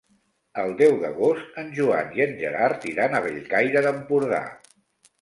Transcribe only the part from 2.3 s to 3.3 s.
Gerard iran a